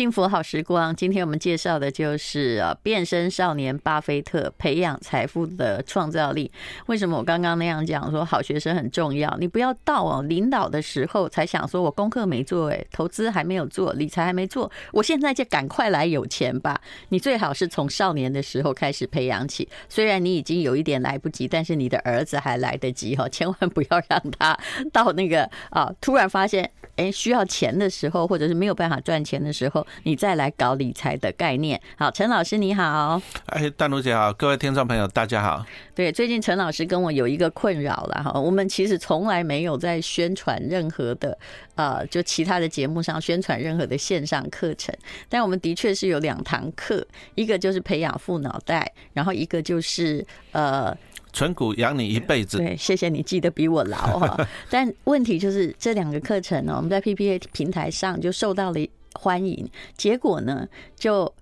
[0.00, 6.50] 幸福好时光，今天我们介绍的就是啊，变身少年巴菲特培养财富的创造力。
[6.86, 9.36] 为什么我刚刚那样讲说好学生很重要？
[9.38, 16.80] 你不要到哦领导的时候才想说，我功课没做，诶，投资还没有做，理财还没做，我现在就赶快来有钱吧。
[17.10, 19.68] 你最好是从少年的时候开始培养起。
[19.90, 24.58] 虽然你已经有一点来不及，但是你的儿子还来得及哈，千万不要让他
[24.94, 29.86] 到那个啊，突然发现诶，需要钱的时候，或者是没有办法赚钱的时候。
[30.04, 31.80] 你再来搞理财的概念。
[31.96, 33.20] 好，陈老师你好。
[33.46, 35.64] 哎，丹如姐好，各位听众朋友大家好。
[35.94, 41.36] 对，最近陈老师跟我有一个困扰了哈，我们其实从来没有在宣传任何的
[41.74, 44.94] 呃，就其他的节目上宣传任何的线上课程，
[45.28, 50.96] 但我们的确是有两堂课，一个就是培养富脑袋，然后一个就是呃。
[51.32, 52.58] 存股养你一辈子。
[52.58, 54.48] 对，谢谢你记得比我牢哈。
[54.68, 58.80] 但问题就是这两个课程呢，我们在 PPA 平台上就受到了
[59.14, 61.32] 欢迎，结果呢，就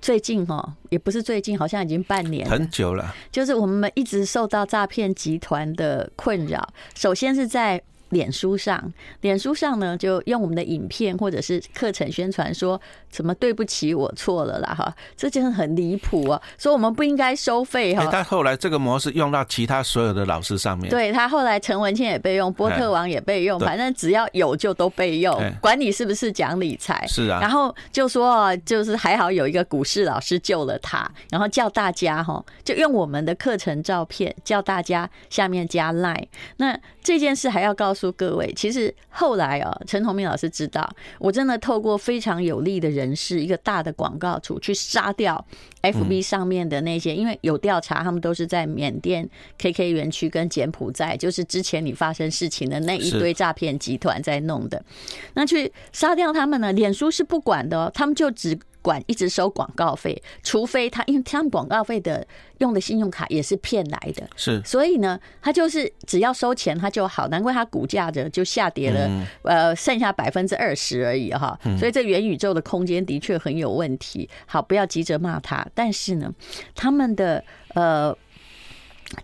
[0.00, 6.72] 最近哦，也不是最近，好像已经半年很久了，就是我们一直受到诈骗集团的困扰。
[6.94, 7.82] 首先是在。
[8.10, 12.80] 脸书上，脸书上呢，就用我们的影片或者是课程宣传说，
[13.10, 16.40] 什么对不起，我错了啦哈，这真的很离谱啊！
[16.58, 18.08] 说我们不应该收费哈。
[18.10, 27.06] 但后来这个模式用到其他所有的老师上面，对他后来陈文茜也被用，波特王也被用，反正只要有就都被用，管你是不是讲理财。
[27.06, 27.38] 是啊。
[27.40, 36.26] 然后就说，就是还好有一个股市老师救了他，然后叫大家哈，就用我们的课程照片叫大家下面加 line。
[36.56, 37.99] 那这件事还要告诉。
[38.00, 45.44] 说各位，其实后来啊，陈同明老师知道，我真的透过非常有力的人士，一个大的广告主去杀掉
[45.82, 49.28] FB 上面的那些，因为有调查，他们都是在缅甸
[49.58, 54.82] KK 园区跟柬埔寨，就是之前你发生事情的那一堆诈骗集团在弄的。
[55.34, 56.72] 那去杀掉他们呢？
[56.72, 58.58] 脸书是不管的哦，他们就只。
[58.82, 62.26] 管一直收广告费，除非他，因为他们广告费的
[62.58, 74.28] 用的信用卡也是骗来的，是，所以呢，他就是只要收钱他就好，难怪他股价的就下跌了，呃，剩下百分之二十而已哈，所以这元宇宙的空间的确很有问题。
[74.46, 76.32] 好，不要急着骂他，但是呢，
[76.74, 77.44] 他们的
[77.74, 78.16] 呃。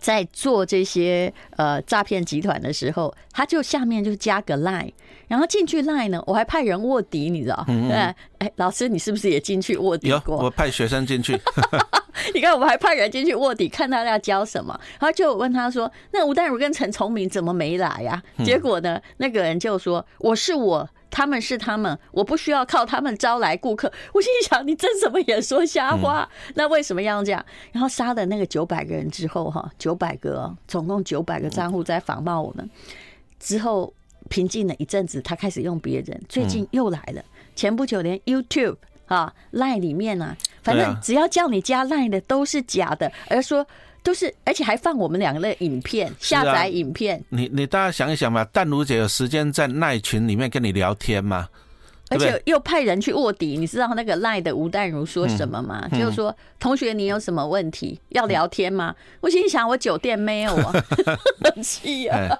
[0.01, 4.91] 在做这些呃诈骗集团的时候，他就下面就加个 line，
[5.27, 7.65] 然后进去 line 呢，我还派人卧底，你知道？
[7.67, 10.37] 嗯，哎，老师，你是不是也进去卧底过？
[10.37, 11.39] 有，我派学生进去。
[12.33, 14.77] 你看，我们还派人进去卧底，看他要教什么。
[14.99, 23.91] 然后就问他说：“那吴淡如跟陈崇明怎么没来呀？”结果呢，那个人就说：“我是我。”他们是他们，我不需要靠他们招来顾客。
[24.13, 26.29] 我心想，你睁什么眼说瞎话？
[26.55, 27.43] 那为什么要这样？
[27.71, 32.69] 然后杀了那个九百个人之后，哈，九百个，总共九百个账户在仿冒我们。
[33.39, 33.91] 之后
[34.27, 36.21] 平静了一阵子，他开始用别人。
[36.29, 37.23] 最近又来了，
[37.55, 38.77] 前不久连 YouTube
[39.07, 43.65] 啊 Line 里面啊，反正只要叫你加 Line 的都是假的，而说。
[44.03, 47.21] 都是，而且还放我们两个的影片，下载影片。
[47.27, 51.49] 你你大家想一想嘛，淡如姐有时间在赖群里面跟你聊天吗？
[52.09, 55.89] 而且又派人去卧底，你知道那个赖的吴淡如说什么吗？
[55.91, 58.95] 就是说，同学，你有什么问题要聊天吗？
[59.19, 60.71] 我心想，我酒店没有啊，
[61.43, 62.39] 很 气啊。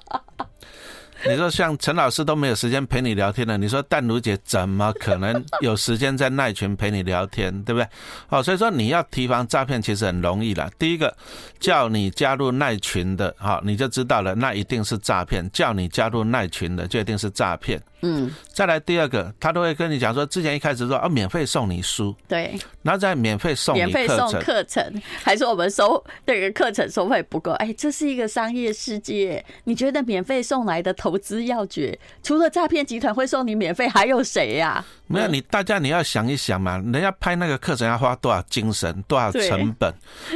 [1.25, 7.87] 你说像陈老师都没有时间陪你聊天了，你说淡如姐怎么可能有时间在赖群陪你聊天，对不对？
[8.29, 10.69] 哦，所以说你要提防诈骗其实很容易了。
[10.77, 11.15] 第一个
[11.59, 15.43] 叫你加入赖群的，好，你就知道了，那一定是诈骗。
[15.51, 17.81] 叫你加入赖群的，就一定是诈骗。
[18.01, 34.83] 嗯，再来第二个，他都会跟你讲说，之前一开始说啊，免费送你书，对，然后再免费送你课程，免费送课程，还说我们收这个课程收费不够，哎，这是一个商业世界，你觉得免费送来的投资要诀，除了诈骗集团会送你免费，还有谁呀？
[35.07, 39.93] 没有，你大家你要想一想嘛，人家拍那个课程要花多少精神，多少成本，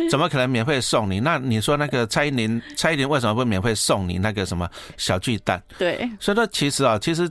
[0.09, 1.19] 怎么可能免费送你？
[1.19, 5.61] 那你说那个蔡依林， 蔡依林为什么不免费送你那个什么小巨蛋？
[5.77, 7.29] 对，所以说其实啊，其实。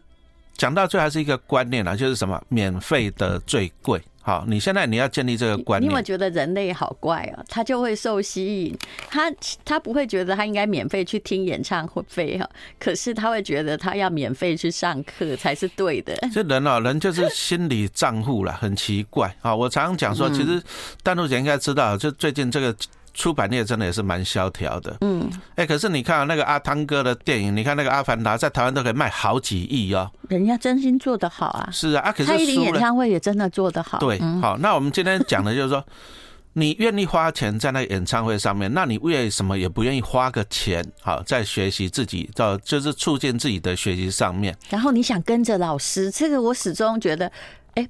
[0.56, 3.98] 讲到最后还是一个观念啊，就是什么免费的最贵。
[4.22, 5.88] 好，你现在你要建立这个观念。
[5.88, 7.44] 你有没有觉得人类好怪啊？
[7.48, 8.78] 他就会受吸引，
[9.08, 9.32] 他
[9.64, 12.02] 他不会觉得他应该免费去听演唱会
[12.38, 12.48] 哈，
[12.78, 16.14] 可是他会觉得他要免费去上课才是对的。
[16.32, 19.56] 这人啊，人就是心理账户啦，很奇怪啊。
[19.56, 20.62] 我常常讲说，其实
[21.02, 22.76] 大陆姐应该知道，就最近这个。
[23.20, 35.84] 出版业真的也是蛮萧条的，嗯，哎，可是你看那个阿汤哥的电影，你看那个《阿凡达》在台湾都可以卖好几亿哦，人家真心做得好啊，是啊，啊，可是蔡依林演唱会也真的做得好，对，好，那我们今天讲的就是说，
[36.54, 47.30] 你愿意花钱在那个演唱会上面，那你为什么也不愿意花个钱，好，在学习自己，到就是促进自己的学习上面，然后你想跟着老师，这个我始终觉得，
[47.74, 47.86] 哎。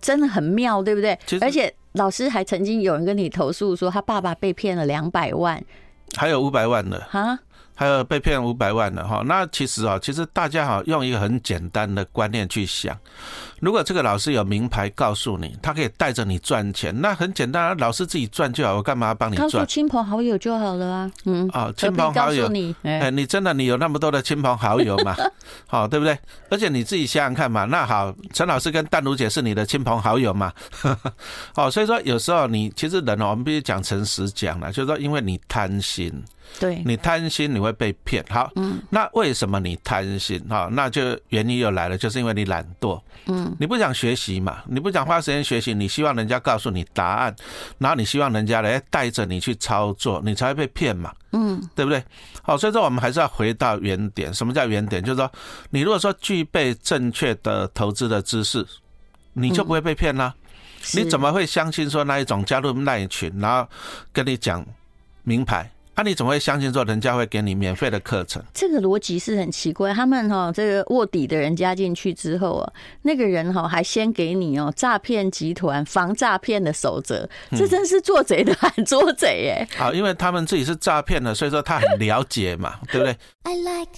[0.00, 1.18] 真的很妙，对不对？
[1.40, 5.62] 而且老师还曾经有人跟你投诉说，他爸爸被骗了两百万，
[6.16, 7.38] 还有五百万的哈。
[7.74, 12.98] 还有被骗五百万的哈，那其实啊，其实大家哈用一个很简单的观念去想，
[13.60, 19.48] 如果这个老师有名牌告诉你，他可以带着你赚钱，那很简单，老师自己赚就好，我干嘛要帮你赚？
[19.50, 21.10] 告诉亲朋好友就好了啊。
[21.24, 25.16] 嗯啊，亲朋好友，你哎，你真的你有那么多的亲朋好友嘛？
[25.66, 26.18] 好，对不对？
[26.50, 30.52] 而且你自己想想看嘛，那好，陈老师跟淡如姐是你的亲朋好友嘛？
[31.56, 36.12] 哦，所以说有时候你其实人哦，我们必须讲诚实讲了，就是说因为你贪心。
[36.58, 38.24] 对，你贪心你会被骗。
[38.30, 40.42] 好，嗯，那为什么你贪心？
[40.48, 47.34] 哈，那就原因又来了，就是因为你懒惰，嗯，你不想学习嘛，你不想花时间学习，你希望人家告诉你答案，
[47.78, 52.02] 然后你希望人家来带着你去操作，你才会被骗嘛，嗯，对不对？
[52.42, 54.32] 好，所以说我们还是要回到原点。
[54.32, 55.02] 什么叫原点？
[55.02, 55.30] 就是说，
[55.70, 58.66] 你如果说具备正确的投资的知识，
[59.32, 60.34] 你就不会被骗啦。
[60.94, 63.68] 你怎么会相信说那一种加入那一群，然后
[64.12, 64.64] 跟你讲
[65.24, 65.70] 名牌？
[65.98, 68.40] 那、啊、你怎么会相信说人家会给你免费的课程？
[68.54, 69.92] 这个逻辑是很奇怪。
[69.92, 72.72] 他们哈，这个卧底的人加进去之后啊，
[73.02, 79.68] 那个人哈还先给你哦诈骗集团防诈骗的守则，这真是做贼的喊捉贼耶！
[79.76, 83.90] 好，因为他们自己是诈骗的，所以说他很了解嘛，对不对？I like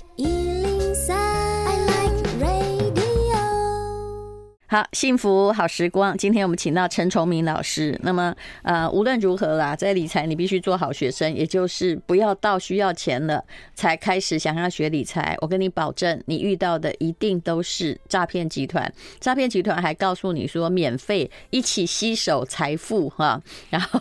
[4.71, 6.17] 好，幸福好时光。
[6.17, 7.99] 今天我们请到陈崇明老师。
[8.05, 8.33] 那么，
[8.63, 13.45] 呃，无论如何啦，在理财你必须做好学生，也就是不要到需要钱了
[13.75, 15.37] 才开始想要学理财。
[15.41, 18.89] 我跟你保证，你遇到的一定都是诈骗集团。
[19.19, 23.43] 诈骗集团还告诉你说免费一起吸手财富哈。
[23.71, 24.01] 然后，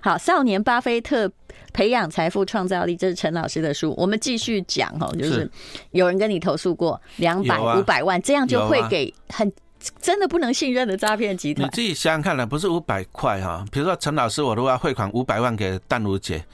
[0.00, 1.30] 好，少年巴菲特
[1.74, 3.92] 培养财富创造力，这是陈老师的书。
[3.98, 5.46] 我们继续讲哈，就是
[5.90, 9.52] 有人跟你投诉过两百五百万，这样就会给很。
[10.00, 13.64] 真的不能信任的诈骗集团，你自己想想看了，不是五百块哈。
[13.70, 16.44] 比如说陈老师，我如果要汇款五百万给淡如姐，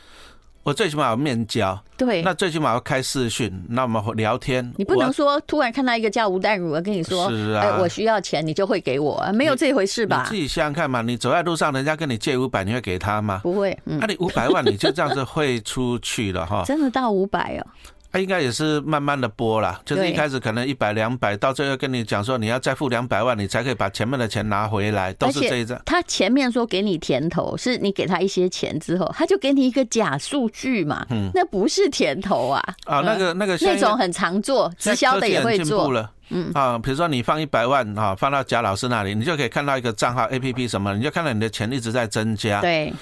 [0.63, 4.73] 我最起码要面交，对，那最起码要开视讯，那我们聊天。
[4.77, 10.23] 你不能说突然看到一个叫吴淡如的，跟你说，是啊，我需要钱，你就会给我，没有这回事吧？
[10.23, 13.41] 你自己想想看嘛，你走在路上，人家跟你借五百，你会给他吗？
[13.43, 13.77] 不会。
[13.85, 16.63] 那你五百万你就这样子汇出去了哈？
[16.67, 17.67] 真的到五百哦。
[18.13, 25.81] 他应该也是慢慢的拨啦，就是一开始可能一百两百，到最后跟你讲说你要再付两百万，你才可以把前面的钱拿回来，都是这一张。
[25.87, 32.63] 他前面说给你甜头，是你给他一些钱之后，他就给你一个假数据嘛，嗯，那不是甜头啊。
[32.85, 35.91] 啊，那个那个那种很常做直销的也会做。
[35.91, 36.51] 了，嗯。
[36.53, 42.93] 啊，比如说你放一百万啊，放到贾老师那里，你就可以看到一个账号 APP 什么，你就看到你的钱一直在增加，对。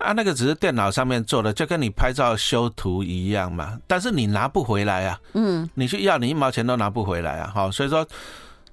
[0.00, 3.78] 啊，那个只是电脑上面做的，就跟你拍照修图一样嘛。
[3.86, 7.52] 但是你拿不回来啊，嗯，你去要，你一毛钱都拿不回来啊。
[7.54, 8.06] 好，所以说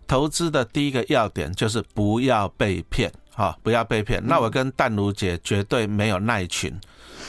[0.07, 4.21] 投资的第一个要点就是不要被骗，哈，不要被骗。
[4.25, 6.74] 那我跟淡如姐绝对没有耐群。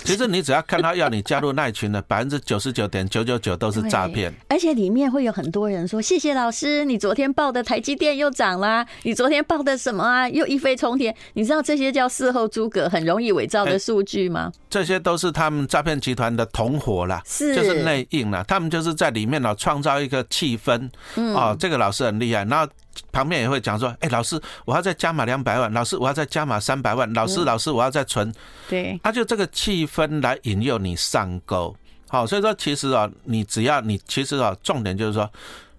[0.05, 11.15] 其实你只要看到要你加入那群的百分之九十九点九九九都是诈骗，而且里面会有很多人说，谢谢老师，你昨天报的台积电又涨啦，你昨天报的什么啊又一飞冲天？
[11.35, 14.51] 你知道这些叫事后诸葛，很容易伪造的数据吗？
[14.71, 22.67] 这些都是他们诈骗集团的同伙啦，是就是内应啦，他们就是在里面呢创造一个气氛，嗯哦，这个老师很厉害，那。
[23.11, 28.33] 旁边也会讲说，哎，老师，我要再加码两百万，老师，我要再加码三百万，老师，老师，我要再存。
[28.69, 31.75] 对，他就这个气氛来引诱你上钩。
[32.09, 35.31] 好，所以说其实啊，你只要你其实啊，重点就是说，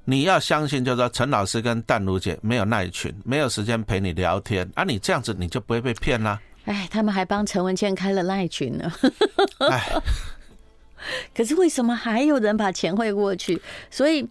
[0.05, 6.39] 你要相信，就是说陈老师跟淡如姐没有那一群，没有时间陪你聊天啊，你这样子你就不会被骗啦。
[6.65, 8.91] 哎，他们还帮陈文茜开了赖群呢。
[9.60, 9.91] 哎，
[11.36, 13.62] 可是为什么还有人把钱汇过去？
[13.89, 14.27] 所以。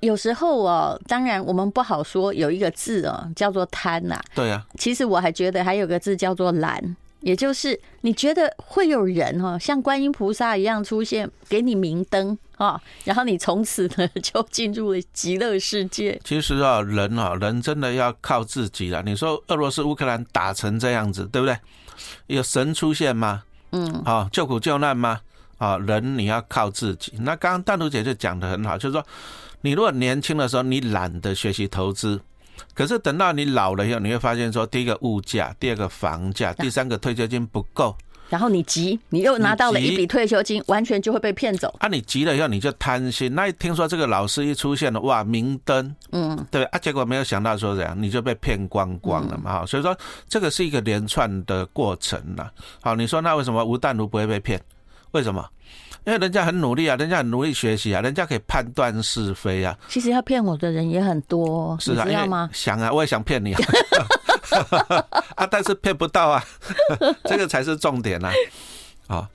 [0.00, 4.20] 有时候哦，当然我们不好说，有一个字哦，叫做贪呐。
[4.34, 4.64] 对啊。
[4.78, 16.20] 其实我还觉得还有个字叫做懒，也就是你觉得会有人哦，像观音菩萨一样出现，给你明灯啊，然后你从此呢就进入了极乐世界。
[16.24, 19.02] 其实啊，人啊，人真的要靠自己了。
[19.02, 21.56] 你说俄罗斯乌克兰打成这样子，对不对？
[22.26, 23.42] 有神出现吗？
[23.72, 23.90] 嗯。
[24.04, 25.20] 啊，救苦救难吗？
[25.58, 27.12] 啊，人你要靠自己。
[27.20, 29.04] 那刚刚淡如姐就讲的很好，就是说。
[29.62, 32.20] 你如果年轻的时候你懒得学习投资，
[32.72, 37.96] 可是等到你老了以后，你会发现说，第一个物价，第二个房价，第三个退休金不够，
[38.28, 41.74] 然后你急，你又拿到了一笔退休金，完全就会被骗走。
[41.80, 49.96] 啊，你急了以后你就贪心，那一听说这个老师一出现了，哇，明灯，嗯，对啊，结果没有想到说怎样，你就被骗光光了嘛，哈，所以说
[50.28, 52.52] 这个是一个连串的过程了。
[52.80, 54.62] 好，你说那为什么吴淡如不会被骗？
[55.16, 55.42] 为什么？
[56.04, 59.76] 因为人家很努力啊，人家很努力学习啊，人家可以判断是非啊。
[59.88, 62.50] 其实要骗我的人也很多，是啊，你知道吗？
[62.52, 63.60] 想啊，我也想骗你啊。
[65.34, 66.44] 啊，但是骗不到啊，
[67.24, 68.30] 这个才是重点啊。
[69.08, 69.26] 啊，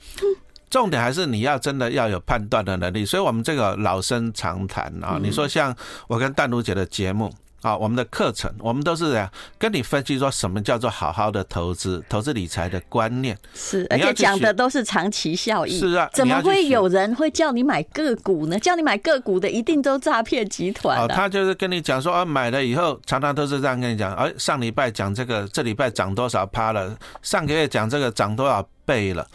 [0.69, 3.03] 重点还是你要真的要有判断的能力。
[3.03, 5.75] 所以我们这个老生常谈啊，你说像
[6.07, 7.33] 我跟淡如姐的节目。
[7.61, 13.37] 啊，我们的课程，我们都是这样跟你分析说什么叫做好好的投资、投资理财的观念。
[13.53, 15.79] 是，而且讲的都是长期效益。
[15.79, 18.57] 是啊，怎么会有人会叫你买个股呢？
[18.59, 20.99] 叫你买个股的一定都诈骗集团。
[20.99, 24.13] 哦，他就是跟你讲说啊，买了以后常常都是这样跟你讲。
[24.15, 26.97] 哎，上礼拜讲这个，这礼拜涨多少趴了？
[27.21, 29.27] 上个月讲这个涨多少倍了？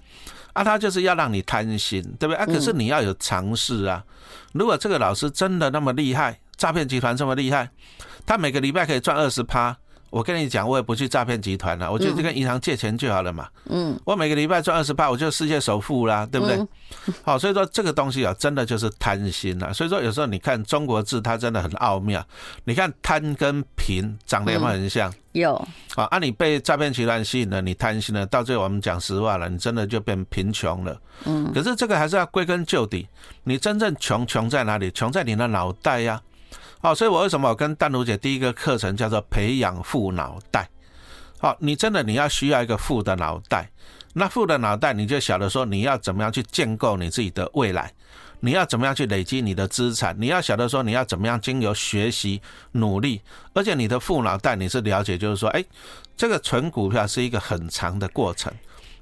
[0.52, 2.37] 啊，他就是要让你贪心，对不对？
[2.37, 4.02] 啊，可是你要有尝试啊。
[4.52, 7.68] 如果这个老师真的那么厉害，诈骗集团这么厉害。
[8.26, 9.76] 他每个礼拜可以赚二十趴，
[10.11, 13.49] 我跟你讲，我也不去诈骗集团了，我就去跟银行借钱就好了嘛。
[13.68, 16.59] 嗯，我每个礼拜赚二十趴，我就世界首富啦，对不对？
[17.23, 19.73] 好，所以说这个东西啊，真的就是贪心了。
[19.73, 22.25] 所以说有时候你看中国字，它真的很奥妙。
[22.64, 25.12] 你看贪跟贫长得有没有很像？
[25.33, 25.54] 有。
[25.95, 30.99] 啊，啊，你被诈骗集团吸引了，你贪心了，到最后我们讲实话了，你真的就变贫穷了。
[31.25, 31.52] 嗯。
[31.52, 33.06] 可是这个还是要归根究底，
[33.45, 34.90] 你真正穷穷在哪里？
[34.90, 36.21] 穷在你的脑袋呀。
[36.87, 40.69] 好，所以我为什么我跟淡如姐第一个课程叫做培养富脑袋？
[41.40, 43.69] 好，你真的你要需要一个富的脑袋，
[44.14, 47.93] 那富的脑袋你就晓得说你要怎么样去建构你自己的未来，
[48.38, 52.40] 你要怎么样去累积你的资产，你要晓得说你要怎么样经由学习
[52.71, 53.21] 努力，
[53.52, 55.64] 而且你的富脑袋你是了解，就是说，哎，
[56.16, 58.52] 这个存股票是一个很长的过程，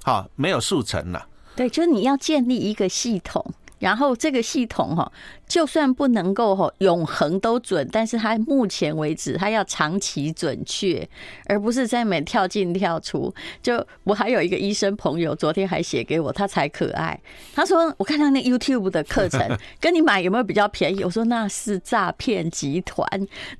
[0.03, 1.26] 好，没有速成了。
[1.55, 3.45] 对，就是你要建立一个系统。
[3.85, 5.12] 然后这个系统哈，
[5.47, 11.07] 就算不能够哈永恒都准，但是它目前为止它要长期准确，
[11.45, 13.31] 而不是在每跳进跳出。
[13.62, 17.21] 就我还有一个医生朋友，昨天还写给我，他才可爱。
[17.55, 19.47] 他说：“我看到那 YouTube 的课程，
[19.79, 23.07] 跟你买有没有比较便宜？”我说：“那是诈骗集团。”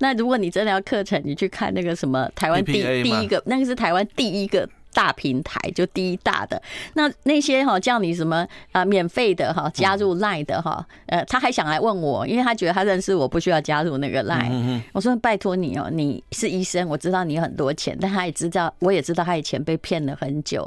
[0.00, 4.66] 那如果你真的要课程，你去看那个什么台湾第第一个，那个是台湾第一个。
[4.94, 6.62] 大平台就第一大的，
[6.94, 14.80] 那那些哈叫你什么啊免费的哈加入 Line 的哈，呃他还想来问我，因为他觉得他认识我不需要加入那个 Line。
[14.92, 20.64] 我说拜托你哦，你是医生，我知道你有很多钱，但他也知道，我也知道他以前被骗了很久。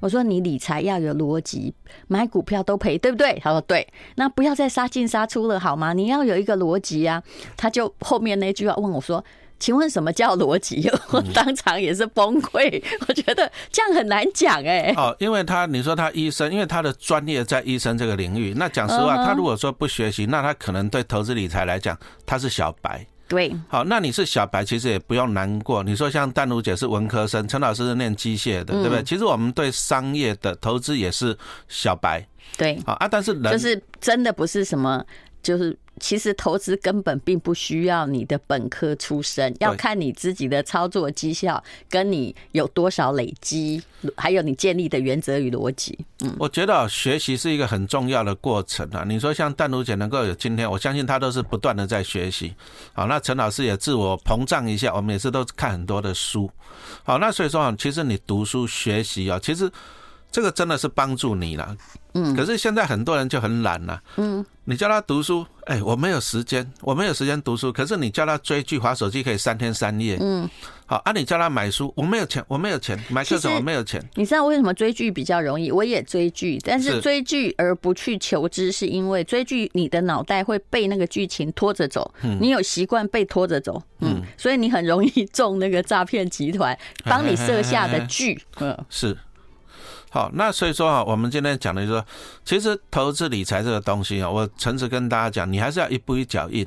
[0.00, 1.72] 我说你理财要有逻辑，
[2.08, 3.40] 买股票都赔，对不对？
[3.42, 5.92] 他说对，那不要再杀进杀出了好吗？
[5.92, 7.22] 你要有一个逻辑啊。
[7.56, 9.24] 他就后面那句话问我说。
[9.58, 10.88] 请问什么叫逻辑？
[11.10, 14.92] 我当场也是崩溃， 我觉得这样很难讲哎。
[14.96, 18.54] 哦，因为他你说他医生，因为他的专业在医生这个领域。
[18.56, 23.04] 那讲实话，他如果说不学习，那他可能对投资理财来讲他是小白。
[23.26, 23.54] 对。
[23.68, 25.82] 好，那你是小白，其实也不用难过。
[25.82, 29.02] 你说像丹如姐是文科生，陈老师是念机械的，对不对？
[29.02, 31.36] 其实我们对商业的投资也是
[31.68, 32.26] 小白。
[32.56, 32.80] 对。
[32.86, 35.04] 好啊，但是人就是真的不是什么。
[35.48, 43.82] 就是其实投资根本并不需要你的本科出身，要看你自己的操作绩效，跟你有多少累积，
[44.14, 45.98] 还有你建立的原则与逻辑。
[46.20, 49.04] 嗯，我觉得学习是一个很重要的过程啊。
[49.08, 52.54] 你说像淡如姐能够有今天，我相信她都是不断的在学习。
[52.92, 56.50] 好，那陈老师也自我膨胀一下，我们每次都看很多的书。
[57.04, 59.72] 好，那所以说啊，其实你读书学习啊，其实。
[60.30, 61.76] 这个真的是帮助你了，
[62.14, 62.36] 嗯。
[62.36, 64.44] 可是现在很多人就很懒了，嗯。
[64.64, 67.72] 你叫他读书，哎，我没有时间，我没有时间读书。
[67.72, 70.46] 可是你叫他追剧、划手机，可以三天三夜，嗯。
[70.84, 74.02] 好，啊，你叫他买书，我没有钱，我没有钱买课程，我没有钱。
[74.16, 75.72] 你知道为什么追剧比较容易？
[75.72, 89.16] 我也追剧，但是追剧而不去求知，是因为追剧你的脑袋会被那个剧情拖着走，你有习惯被拖着走，嗯，所以你很容易中那个诈骗集团帮你设下的剧， 嗯，是。
[90.10, 92.06] 好，那所以说啊，我们今天讲的就是说，
[92.44, 96.66] 其实投资理财这个东西啊，我诚实跟大家讲，你还是要一步一脚印。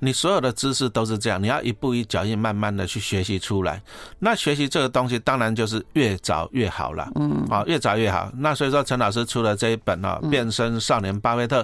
[0.00, 3.80] 你所有的知识都是这样，你要一步一脚印，慢慢的去学习出来。
[4.18, 7.08] 那学习这个东西，当然就是越早越好了。
[7.14, 8.28] 嗯，好，越早越好。
[8.36, 11.62] 那所以说，陈老师出了这一本啊，《变身少年巴菲特》。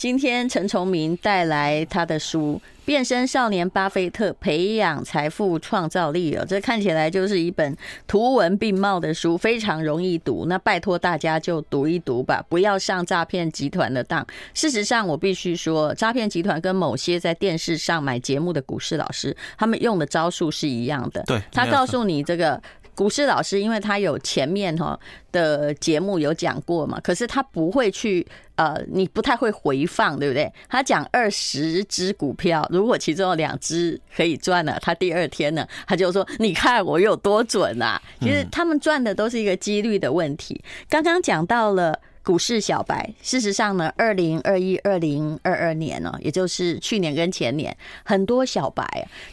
[0.00, 7.76] 今天陈崇明带来他的书《变身少年巴菲特：培养财富创造力》哦，这看起来就是一本
[8.06, 10.46] 图文并茂的书，非常容易读。
[10.46, 14.26] 那拜托大家就读一读吧，不要上诈骗集团的当。
[14.54, 21.22] 事实上，我必须说，诈骗集团跟某些在电视上买节目的股市老师，他们用的招数是一样的。
[21.26, 22.58] 对，他告诉你这个。
[23.00, 25.00] 股市老师，因为他有前面哈
[25.32, 28.26] 的节目有讲过嘛，可是他不会去
[28.56, 30.52] 呃，你不太会回放，对不对？
[30.68, 40.62] 他讲二十只股票，如果其中有两只可以赚了，他第二天呢，他就说：“你看我有多准啊！”其实他们赚的都是一个几率的问题。
[40.86, 43.12] 刚刚讲到了股市小白。
[43.22, 48.84] 事实上呢，二零二一、二零二二年呢，也就是去年跟前年，很多小白，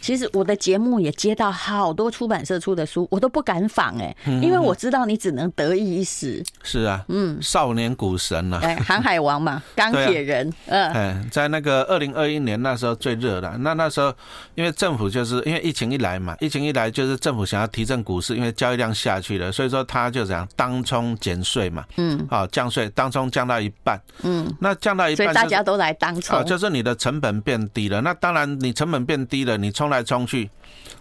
[0.01, 6.43] 其实我的节目也接到好多出版社出的书，我都不敢仿哎，因为我知道你只能得意一时。
[6.63, 14.13] 是啊，嗯，少年股神啊，哎，航海王嘛， 钢铁人，嗯，哎，在那个二零二一年那时候最热的，那那时候
[14.55, 28.01] 因为政府就是因为疫情一来嘛，疫情一来就是政府想要提振股市，因为交易量下去了，所以说他就讲当冲减税嘛，嗯，好降税，当冲降到一半，嗯，那降到一半，所以大家都来当冲，就是你的成本变低了。
[28.01, 30.49] 那当然你成本变低了，你冲来冲去，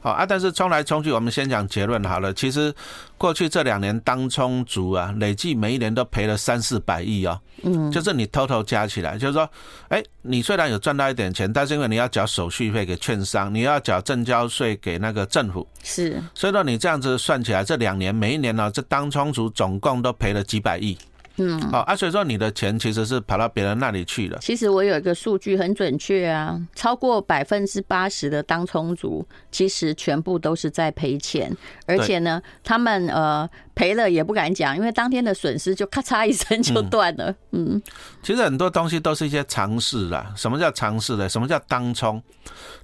[0.01, 2.33] 好啊，但是冲来冲去，我们先讲结论好了。
[2.33, 2.75] 其实
[3.19, 9.49] 过去这两年当冲族啊，累计每一年都赔了三四百亿哦，嗯，就是你偷偷加起来，就是说，
[9.89, 20.97] 哎，你虽然有赚到一点钱，但是因为你要缴手续费给券商，你要缴证交税给那个政府，是，所以说你这样子算起来，这两年每一年呢，这当冲族总共都赔了几百亿。
[21.39, 24.39] 嗯，好啊，所以说你的钱其实是跑到别人那里去了。
[24.41, 31.55] 其实我有一个数据很准确啊，超过百分之八十的当冲族，其实全部都是在赔钱，
[31.87, 33.49] 而且呢，他们呃。
[33.77, 37.35] 赔了也不敢讲，因为当天的损失就咔嚓一声就断了。
[37.51, 37.79] 嗯，
[38.23, 40.33] 其实很多东西都是一些尝试啦。
[40.35, 41.29] 什么叫尝试呢？
[41.29, 42.23] 什么叫当冲？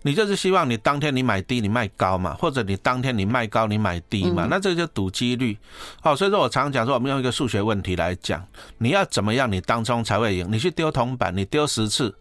[0.02, 5.56] 你就是希望你当天你买低你卖高嘛，或者你当天你卖高你买低嘛，那这个就赌几率。
[6.02, 8.41] 好，所以说我常常讲说，我们用一个数学问题来讲，
[8.78, 10.46] 你要怎么样你当中才会赢？
[10.50, 12.14] 你去丢铜板，你丢十次，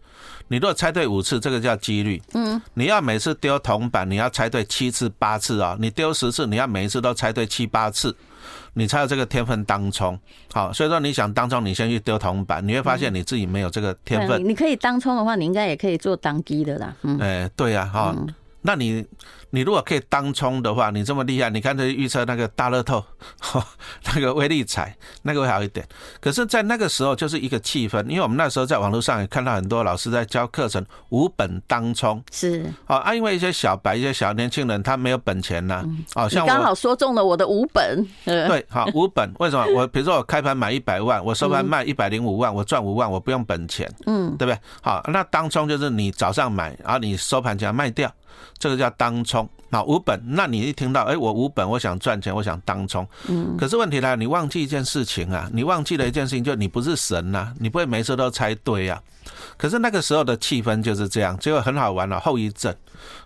[0.48, 2.20] 你如果猜对五次，这个叫几率。
[2.34, 8.16] 嗯，你要每次丢铜板，你要猜对七次八次啊，你丢十次，你要每一次都猜对七八次。
[8.74, 10.18] 你才有这个天分当冲，
[10.52, 14.42] 好，所以说你想当冲，你先去丢铜板，你会发现你自己没有这个天分。
[14.42, 16.96] 你可以当冲的话，你应该也可以做当机的啦。
[17.02, 18.16] 嗯，哎，对呀，哈，
[18.62, 19.06] 那你。
[19.54, 23.04] 你如果可以当冲的话，你这么厉害，你看这预测那个大乐透，
[24.14, 25.86] 那个威力彩，那个会好一点。
[26.22, 39.66] 可是，在那个时候就是一个气氛，因为我们那时候在网络上也看到很多老师在教课程，无本当冲是啊，因为一些小白、一些小年轻人他没有本钱呐，哦，像我刚好说中了我的无本， 对，好无本，为什么？
[39.74, 44.58] 我比如说我开盘买一百万，我收盘卖一百零五万，我赚五万，我不用本钱，嗯，对不对？
[44.80, 48.10] 好，那当冲就是你早上买，然后你收盘价卖掉。
[48.58, 59.10] 这个叫当冲，那无本，那你一听到，哎，我无本，我想赚钱，我想当冲，嗯，可是问题来了，你忘记一件事情啊，你忘记了一件事情，就你不是神呐、啊，你不会每次都猜对呀、啊。
[59.56, 62.18] 可是那个时候的气氛就是这样，结果很好玩了。
[62.20, 62.74] 后遗症，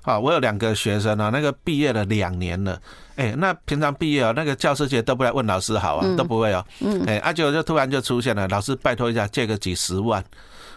[0.03, 2.81] 啊，我有两个学生啊，那个毕业了两年了，
[3.17, 10.23] 哎，那平常毕业啊，那个教师节都不来问老师好啊，都不会哦，嗯，哎，阿九就突然就出现了，老师拜托一下，借个几十万。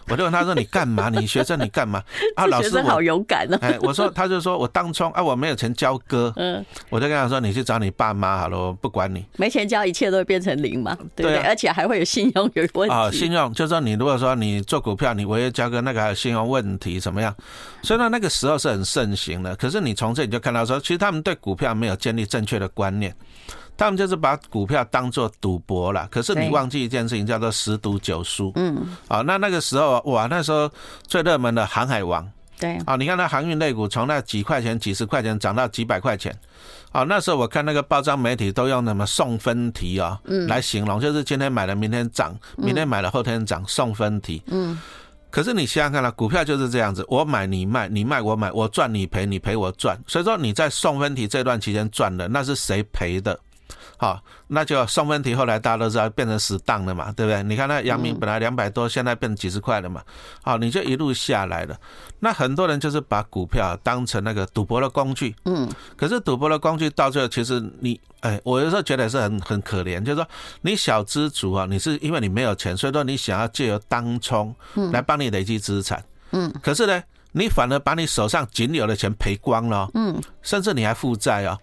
[0.08, 1.08] 我就问他说：“你干嘛？
[1.08, 2.02] 你学生你干嘛？”
[2.34, 3.58] 啊，老师好勇敢哦！
[3.60, 6.32] 哎，我说，他就说我当初啊，我没有钱交割。
[6.36, 10.96] 嗯，我就跟他说：“你去找你爸妈好了，我不管你。”没钱交，一切都会变成零嘛？
[11.14, 11.38] 对不对？
[11.38, 12.94] 而且还会有信用有问题。
[12.94, 17.34] 啊，信用就是说，你如果说你做股票，你违约交割，那个还有信用问题怎么样？
[17.82, 19.54] 所以呢，那个时候是很盛行的。
[19.56, 23.14] 可是你从这里就看到说，其实他们对股票没有建立正确的观念。
[23.80, 28.52] 他们就是把股票当做赌博了，可是你忘记一件事情，叫做十赌九输。
[28.56, 28.76] 嗯，
[29.08, 30.70] 啊，那那个时候哇，那时候
[31.06, 36.38] 最热门的航海王，对，啊，你看那航运类股从那几块钱、几十块钱涨到几百块钱，
[36.92, 44.42] 啊，那时候我看那个报章媒体都用什么送分题啊，嗯，来形容，就是今天买了明天涨，明天买了后天涨，送分题。
[44.48, 44.78] 嗯，
[45.30, 49.98] 可是你想想看了，股票就是这样子，我买你卖，你卖我买，我赚你赔，你赔我赚。
[50.06, 53.40] 所以说你在送分题这段期间赚的，那是谁赔的？
[53.96, 57.42] 好，那就送分题，后来大家都知道变成死档了嘛，对不对？
[57.42, 60.02] 你看那阳明本来两百多，现在变成几十块了嘛。
[60.42, 61.76] 好，你就一路下来了。
[62.18, 65.34] 那很多人就是把股票当成那个赌博的工具。
[65.44, 65.68] 嗯。
[65.96, 70.26] 可是赌博的工具到最后，其实你，哎，我有时候觉得是很很可怜，就是说
[70.62, 74.54] 你小资族啊，你是因为你没有钱，所以说你想要借由当冲
[74.92, 76.02] 来帮你累积资产。
[76.32, 76.52] 嗯。
[76.62, 79.88] 可是呢，你反而把你手上仅有的钱赔光了。
[79.94, 80.20] 嗯。
[80.42, 81.58] 甚至你还负债哦。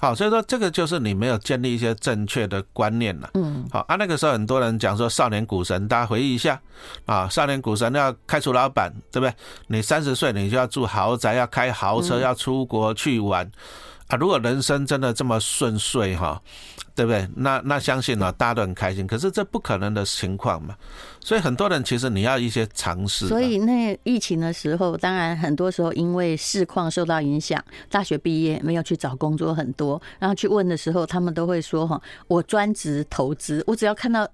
[0.00, 3.30] 好，所以说这个就是你没有建立一些正确的观念了。
[3.34, 6.60] 嗯，好啊，那个时候很多人讲说少年股神，大家回忆一下
[7.04, 9.34] 啊，少年股神要开除老板，对不对？
[9.66, 13.50] 你三十岁你就要住豪宅，要开豪车，要出国去玩
[14.08, 14.16] 啊。
[14.16, 16.42] 如果人生真的这么顺遂哈。
[16.94, 17.28] 对不对？
[17.36, 19.06] 那那相信呢，大家都很开心。
[19.06, 20.74] 可是这不可能的情况嘛，
[21.20, 23.28] 所以很多人其实你要一些尝试。
[23.28, 34.28] 所以那疫情的时候，当然很多时候因为市况受到影响，大学毕业没有去找工作很多，然后去问的时候，他们都会说：“哈，我专职投资，我只要看到。”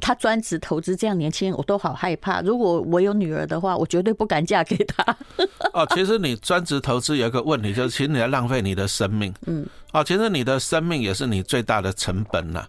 [0.00, 2.40] 他专职投资这样年轻人，我都好害怕。
[2.42, 5.16] 如果我有女儿的话，我绝对不敢嫁给他。
[5.74, 9.34] 哦，其实你专职投资有一个问题，就是其实你在浪费你的生命。
[9.46, 12.64] 嗯，哦，其实你的生命也是你最大的成本呐。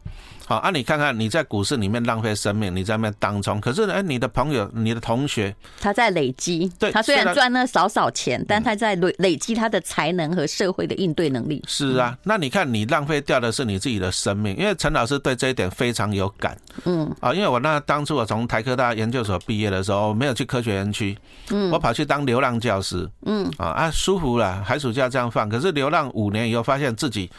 [0.50, 11.64] 好啊，你看看你在股市里面浪费生命，你在那边当中，可是哎，你的朋友、你的同学，他在累积，对，他虽然赚了少少钱，但他在累累积他的才能和社会的应对能力。
[11.68, 16.58] 是啊，那你看你浪费掉的是你自己的生命，因为陈老师对这一点非常有感。
[16.86, 21.16] 嗯，啊，因为我那当初我从台科大研究所毕业的时候，没有去科学园区，
[21.52, 27.30] 嗯，我跑去当流浪教师，嗯，啊啊，舒服了，寒暑假这样放，可是流浪五年以后，发现自己。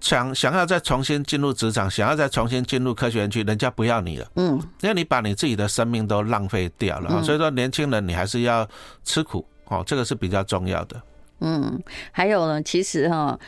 [0.00, 4.26] 想想要再重新进入职场，想要再重新进入科学园区，人家不要你了。
[4.36, 7.22] 嗯，因为你把你自己的生命都浪费掉了。
[7.22, 8.66] 所以说，年轻人你还是要
[9.04, 11.00] 吃苦哦，这个是比较重要的。
[11.40, 11.80] 嗯，
[12.12, 13.38] 还有呢，其实哈，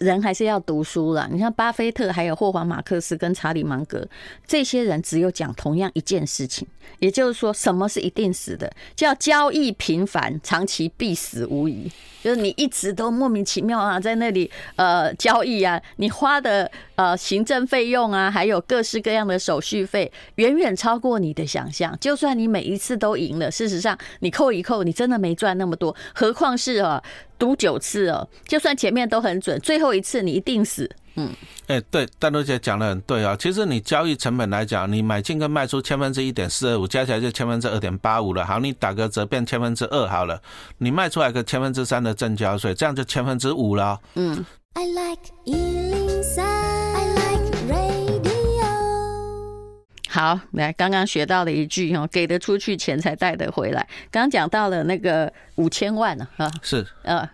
[0.00, 1.28] 人还是要读书了。
[1.30, 4.06] 你像巴菲特、还有霍华马克思跟查理芒格
[4.46, 6.66] 这些人，只有讲同样一件事情，
[6.98, 8.72] 也就是说，什么是一定死的？
[8.94, 11.90] 叫交易频繁，长期必死无疑。
[12.22, 21.94] 就是你一直都莫名其妙啊，在那里呃交易啊，你花的呃行政费用啊，还有各式各样的手续费，远远超过你的想象。
[22.00, 25.94] 就算你每一次都赢了，事实上你扣一扣，你真的没赚那么多。
[26.14, 27.02] 何况是啊，
[27.38, 30.90] 赌九次哦，就算前面都很准，最后一次你一定死。
[31.16, 31.30] 嗯，
[31.68, 33.36] 哎，对，丹露姐讲的很对啊。
[33.36, 38.44] 其实你交易成本来讲，你买进跟卖出千分之一点四二五，加起来就千分之二点八五了。
[38.44, 40.40] 好，你打个折变千分之二好了，
[40.78, 44.00] 你卖出来个千分之三的正交税，这样就千分之五了。
[44.14, 44.44] 嗯。
[44.76, 46.83] I like 103,
[50.14, 53.84] 好，来，刚刚学到了一句哦，给得出去，钱才带得回来。
[54.12, 57.28] 刚刚讲到了那个五千万呢，啊，是，呃，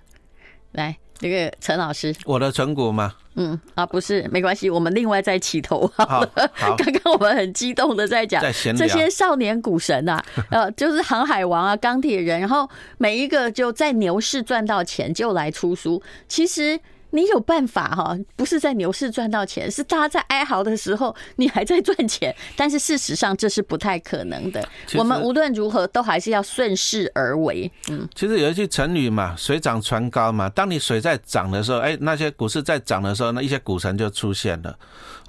[0.72, 0.96] 来。
[1.18, 3.12] 这个陈老师，我的存股吗？
[3.34, 6.32] 嗯啊，不是，没关系，我们另外再起头好了。
[6.78, 8.42] 刚刚我们很激动的在讲
[8.74, 12.66] 这些少年股神啊， 呃，就是航海王啊，钢铁人，然后
[12.96, 16.80] 每一个就在牛市赚到钱就来出书，其实。
[17.10, 22.34] 你有办法哈，不是在牛市赚到钱，是大家在哀嚎的时候，你还在赚钱。
[22.56, 24.66] 但是事实上这是不太可能的。
[24.94, 27.70] 我们无论如何都还是要顺势而为。
[27.88, 30.48] 嗯，其实有一句成语嘛，“水涨船高”嘛。
[30.50, 34.76] 当你水在涨的时候，哎，那些股市在涨的时候，那一些股神就出现了。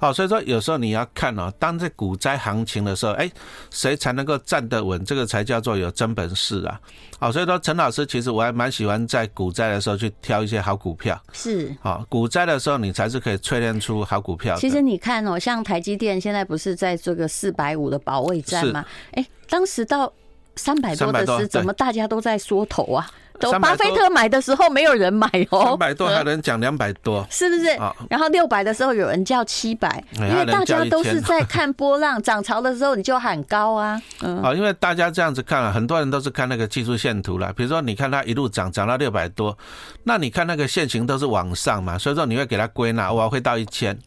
[0.00, 3.30] 好，所以说有时候你要看哦，当这股灾行情的时候，哎，
[3.70, 6.80] 谁才能够站得稳，这个才叫做有真本事啊。
[7.18, 11.20] 好，所以说陈老师其实我还蛮喜欢在股灾的时候去挑一些好股票。
[11.32, 14.54] 是，好，股灾的时候你才是可以淬炼出好股票。
[14.56, 18.84] 其实你看哦，像台积电现在不是在这个四百五的保卫战吗？
[19.12, 20.12] 哎，当时到
[20.56, 23.10] 三百多的时候，怎么大家都在缩头啊？
[23.58, 27.64] 巴菲特买的时候没有人买哦，三百多还能讲两百多，是不是？
[28.08, 34.00] 然后六百的时候有人叫七百，因为大家都是在看波浪， 涨潮的时候你就喊高啊。
[34.20, 37.52] 嗯，啊，因为大家这样子看了，很多人都是看那个技术线图了。
[37.54, 39.56] 比如说，你看它一路涨，涨到六百多，
[40.04, 43.98] 那你看那个线型都是往上嘛，所以说你会给它归纳，哇，会到一千。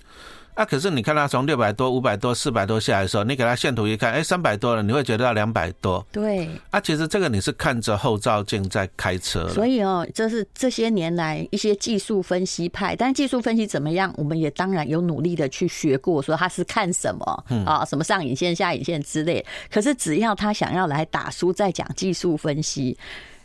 [0.56, 6.06] 啊，可是你看它从六百多、五百多、四百多下来的时候，你给它线图一看，哎，三百多了，你会觉得到两百多。
[6.13, 6.50] 对。
[6.72, 9.50] 啊，其实这个你是看着后照镜在开车。
[9.50, 19.46] 所以哦，这是这些年来一些技术分析派，但技术分析怎么样，我们也当然有努力的去学过，说他是看什么啊，什么上影线、下影线之类。
[19.70, 22.98] 可是只要他想要来打书，再讲技术分析，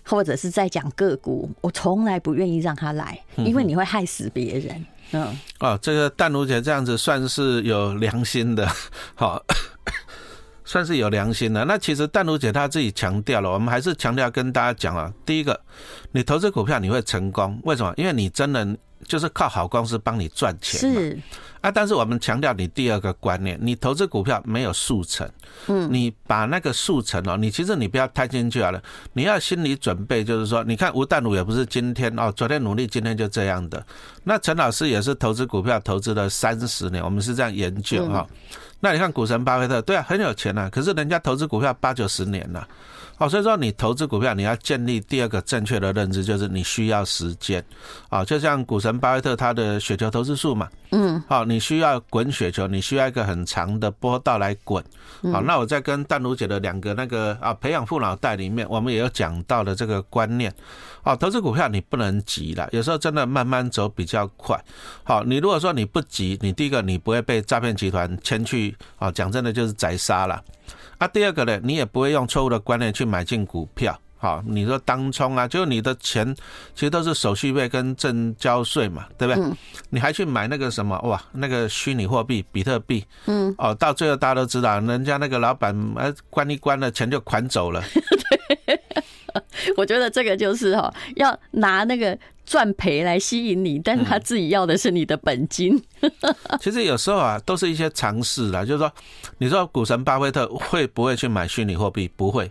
[0.04, 4.76] 或者是在讲个股，我从来不愿意让他来，因为你会害死别人。
[4.76, 4.86] 嗯，
[5.58, 8.66] 哦，这个淡如姐这样子算是有良心的，
[9.14, 9.42] 好，
[10.64, 11.64] 算是有良心的。
[11.64, 15.60] 那其实淡如姐她自己强调了，我们还是强调跟大家讲啊，第一个，
[16.12, 17.92] 你投资股票你会成功，为什么？
[17.96, 18.66] 因为你真的
[19.04, 21.00] 就是靠好公司帮你赚钱嘛。
[21.00, 21.18] 是。
[21.60, 25.28] 啊，但是我们强调你第二个观念，你投资股票没有速成，
[25.66, 33.84] 嗯，你把那个速成哦，你其实你不要贪进去好了，你要心理准备，就是说，你看吴淡如也不是今天哦，昨天努力，今天就这样的。
[34.24, 38.26] 那陈老师也是投资股票投资了三十年，我们是这样研究哈。
[38.80, 42.66] 那你看股神巴菲特，对啊，很有钱啊，可是人家投资股票八九十年了。
[43.20, 47.62] 哦，所以说你投资股票，你要建立第二个正确的认知，就是你需要时间。
[48.08, 54.82] 啊，就像股神巴菲特他的雪球投资术嘛，嗯，好，你需要滚雪球，你需要一个很长的波道来滚。
[55.30, 60.50] 好，那我在跟淡如姐的两个那个啊培养富脑袋里面，我们也有讲到的这个观念。
[61.02, 64.58] 哦，投资股票你不能急了，有时候真的慢慢走比较快。
[65.04, 70.42] 好，你如果说你不急，你第一个你不会被诈骗集团牵去啊，讲真的就是宰杀了。
[71.00, 76.34] 那、啊、第二个呢，你也不会用错误的观念去买进股票，好，你说当冲啊，就你的钱
[76.74, 79.42] 其实都是手续费跟证交税嘛，对不对？
[79.42, 79.56] 嗯、
[79.88, 87.82] 你还去买那个什么哇，那个虚拟货币比特币，嗯，哦，到最后大家都知道，人家那个老板呃关一关了，钱就款走了。
[88.66, 88.80] 对，
[89.78, 92.18] 我觉得这个就是哈，要拿那个。
[92.50, 95.80] 赚赔来吸引你，但是他自己要的是你的本金。
[96.60, 98.90] 其实有时候啊，都是一些尝试啦，就是说，
[99.38, 102.10] 你说股神巴菲特会不会去买虚拟货币？
[102.16, 102.50] 不会。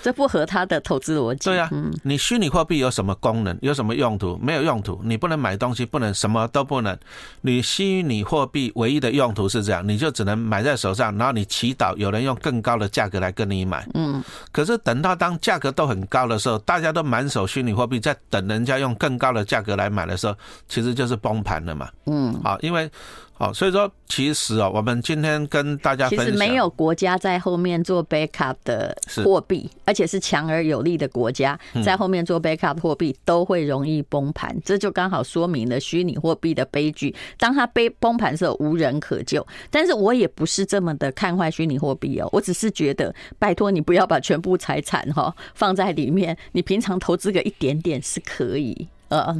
[0.00, 1.50] 这不合他的投资逻辑。
[1.50, 1.68] 对啊，
[2.04, 3.56] 你虚拟货币有什么功能？
[3.62, 4.38] 有什么用途？
[4.40, 5.00] 没有用途。
[5.02, 6.96] 你不能买东西，不能什么都不能。
[7.40, 13.84] 你虚拟货币唯一的用途是这样，你就只能买在手上，然后你祈祷有人用更高的价格来跟你买。
[13.94, 14.22] 嗯。
[14.52, 20.34] 可是等到当价格都很高的时候，大家都满手虚拟货币，在等人家用更高的价格来买的时候，
[20.68, 21.90] 其实就是崩盘了嘛。
[22.06, 22.32] 嗯。
[22.42, 22.90] 好，因为。
[23.34, 34.56] 好，所以说其实哦，我们今天跟大家分享，其实没有国家在后面做 backup 的货币，而且是强而有力的国家在后面做 backup 货币，都会容易崩盘。
[34.64, 37.12] 这就刚好说明了虚拟货币的悲剧。
[37.36, 39.44] 当它被崩盘的时候，无人可救。
[39.70, 48.86] 但是我也不是这么的看坏虚拟货币哦，我只是觉得，拜托你不要把全部财产哈放在里面，你平常投资个一点点是可以。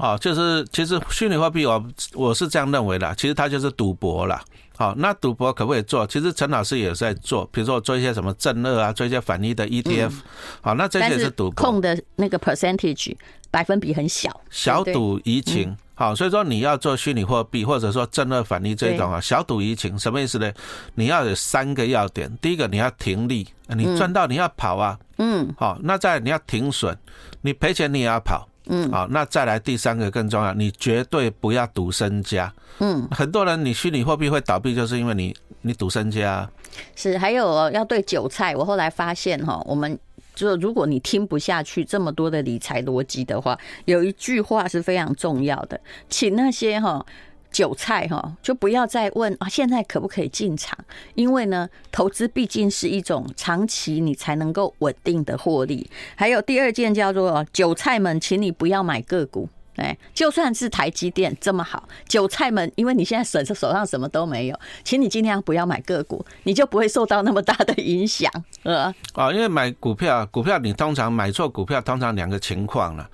[0.00, 4.42] 哦，就是其实虚拟货币，我我是这样认为的，其实它就是赌博啦。
[4.76, 6.06] 好，那赌博可不可以做？
[6.06, 10.12] 其实陈老师也在做，比如说做一些什么正二啊，做一些反一的 ETF。
[10.60, 11.64] 好，那这些是赌博。
[11.64, 13.14] 控的那个 percentage
[13.50, 15.76] 百分比很小，小赌怡情。
[15.94, 20.50] 好，所以说你要做虚拟货币或者说正二反一这种啊，小赌怡情，什么意思呢？
[20.94, 24.98] 你要有三个要点，第一个你要停利，你赚到你要跑啊。
[25.18, 25.54] 嗯。
[25.56, 26.96] 好，那再你要停损，
[27.42, 28.48] 你赔钱你也要跑。
[28.66, 32.52] 嗯，好，那再来第三个更重要，你绝对不要赌身家。
[32.78, 36.48] 嗯，很多人你虚拟货币会倒闭，就是因为你你赌身家。
[36.96, 39.98] 是，还有要对韭菜，我后来发现哈，我们
[40.34, 47.04] 就如果你听不下去这么多的理财逻辑的话，有一句话是非常重要的，请那些哈。
[47.52, 50.76] 韭菜哈，就不要再问啊，现在可不可以进场？
[51.14, 55.88] 因为呢，投资毕竟是一种长期你才能够稳定的获利。
[56.16, 59.48] 还有第二件叫做韭菜们，请你不要买个股。
[59.76, 68.30] 哎，就算是台积电这么好，韭菜们，因为你现在手手上什么都没有，请你尽量不要买个股，你就不会受到那么大的影响。
[68.64, 73.08] 呃，啊，因为买股票，股票你通常买错股票，通常两个情况了。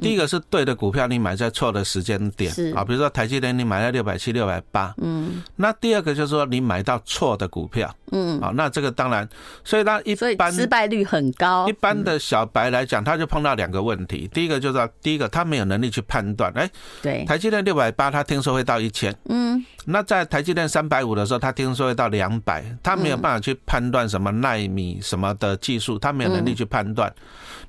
[0.00, 2.50] 第一个是对的股票，你买在错的时间点。
[2.74, 9.28] 啊，比如说台积电，你买在六百七、六百八，嗯，那第二个就是说你买到错的股票，嗯，啊，那这个当然，
[9.62, 11.68] 所以它一般失败率很高。
[11.68, 16.70] 一般的小白来讲，他就碰到两个问题，第一个就是第一个他没有能力去判断，哎，
[17.02, 27.12] 对，台积电六百八，他听说会到一千，嗯，那在台积电三百五的时候，他听说会到两百，他没有办法去判断什么奈米什么的技术，他没有能力去判断。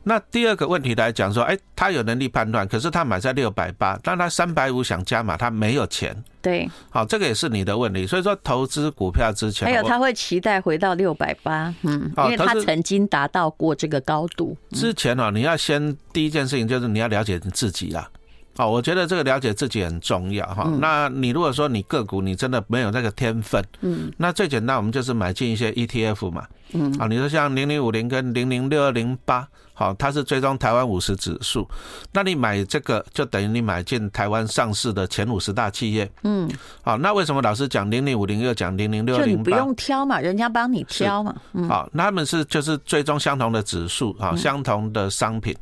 [0.04, 6.16] 那第二个问题来讲说，哎，他有能力判断，可是他买在六百八，但他三百五想加码，他没有钱。
[6.42, 8.08] 对，好，这个也是你的问题。
[8.08, 14.58] 所以说，投资股票之前，还有他会期待回到六百八，嗯，因为他曾经达到过这个高度。
[14.72, 18.10] 之前哦，你要先第一件事情就是你要了解你自己啦。
[18.58, 20.70] 好，我觉得这个了解自己很重要哈。
[20.80, 26.46] 那你如果说你个股你真的没有那个天分，嗯，那最简单我们就是买进一些 ETF 嘛。
[26.74, 29.48] 嗯，啊，你说像零零五零跟零零六二零八，
[29.82, 31.68] 好，它是追踪台湾五十指数，
[32.14, 36.08] 那你买这个就等于你买进台湾上市的前五十大企业。
[36.22, 36.48] 嗯，
[36.84, 39.32] 好，那为什么老师讲零零五零又讲零零六零八？
[39.32, 41.36] 就你不用挑嘛，人家帮你挑嘛。
[41.54, 45.58] 嗯，好，那他们是就是追踪相同的指数啊，相同的商品。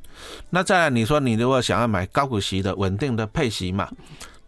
[0.49, 3.87] 那再来，你说你如果想要买高股息的稳定的配息嘛？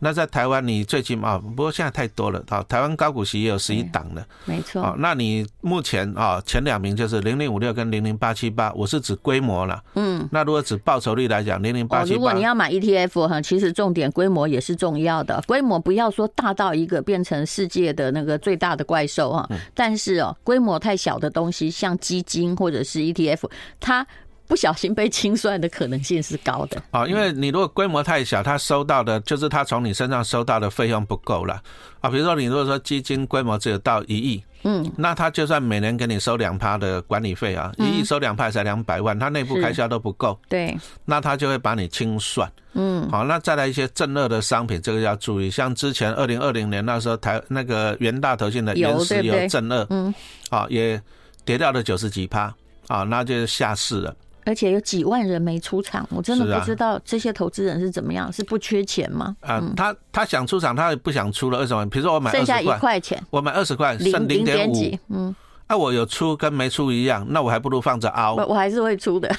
[0.04, 2.66] 那在台湾，你最起码不过现在太多了啊！
[2.68, 4.82] 台湾高股息也有十一档的，没错。
[4.82, 9.80] 啊，那你目前啊前两名就是零零五六跟零零八七八，我是指规模了。
[9.94, 15.40] 嗯，那如果指报酬率来讲，零零八七八，如果你要买 ETF 哈，其实重点规模也是重要的。
[15.46, 24.08] 规模不要说大到一个变成世界的那个最大的怪兽哈，但是哦，规模太小的东西，像基金或者是 ETF，它。
[24.52, 26.84] 不小心被清算的可能性是高的。
[26.92, 31.62] 啊，因为你如果规模太小，他收到的就是他从你身上收到的费用不够了
[32.02, 32.10] 啊。
[32.10, 50.14] 比如说你如果说基金规模只有到一亿，嗯，那他就算每年给你收两趴的管理费啊，一亿收两趴才两百万，他内部开销都不够，对，那他就会把你清算，嗯，好，那再来一些正二的商品，这个要注意，像之前二零二零年那时候台那个元大投信的原石油正二，嗯，
[50.50, 51.02] 啊，也
[51.46, 52.54] 跌掉了九十几趴，
[52.88, 54.14] 啊，那就下市了。
[54.45, 59.36] 而且有几万人没出场，我真的不知道这些投资人是怎么样，是不缺钱吗？
[59.41, 61.86] 啊，他他想出场，他也不想出了，为什么？
[61.89, 65.36] 比如说我买剩下一块钱，我买二十块，剩零点五，嗯，
[65.67, 68.36] 那我有出跟没出一样，那我还不如放着凹。
[68.36, 69.34] 我我还是会出的，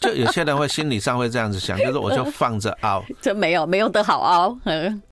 [0.00, 4.58] 就有些人会心理上会这样子想，就是我就放着凹， 这没有没有得好凹，